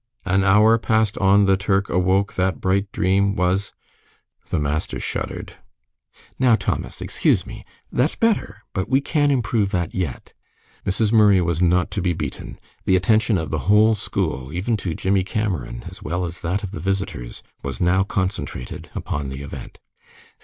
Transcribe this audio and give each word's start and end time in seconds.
"An 0.25 0.43
hour 0.43 0.79
passed 0.79 1.15
on 1.19 1.45
the 1.45 1.55
Turk 1.55 1.87
awoke 1.87 2.33
that 2.33 2.59
bright 2.59 2.91
dream 2.91 3.35
was" 3.35 3.71
The 4.49 4.57
master 4.57 4.99
shuddered. 4.99 5.57
"Now, 6.39 6.55
Thomas, 6.55 7.01
excuse 7.01 7.45
me. 7.45 7.65
That's 7.91 8.15
better, 8.15 8.63
but 8.73 8.89
we 8.89 8.99
can 8.99 9.29
improve 9.29 9.69
that 9.73 9.93
yet." 9.93 10.33
Mrs. 10.87 11.13
Murray 11.13 11.39
was 11.39 11.61
not 11.61 11.91
to 11.91 12.01
be 12.01 12.13
beaten. 12.13 12.57
The 12.85 12.95
attention 12.95 13.37
of 13.37 13.51
the 13.51 13.59
whole 13.69 13.93
school, 13.93 14.51
even 14.51 14.75
to 14.77 14.95
Jimmie 14.95 15.23
Cameron, 15.23 15.85
as 15.87 16.01
well 16.01 16.25
as 16.25 16.41
that 16.41 16.63
of 16.63 16.71
the 16.71 16.79
visitors, 16.79 17.43
was 17.61 17.79
now 17.79 18.01
concentrated 18.03 18.89
upon 18.95 19.29
the 19.29 19.43
event. 19.43 19.77